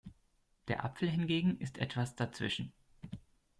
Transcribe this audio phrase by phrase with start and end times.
[0.67, 2.73] Der Apfel hingegen ist etwas dazwischen.